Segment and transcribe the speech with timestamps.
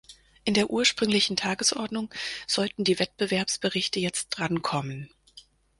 [0.45, 2.11] In der ursprünglichen Tagesordnung
[2.47, 5.11] sollten die Wettbewerbsberichte jetzt drankommen.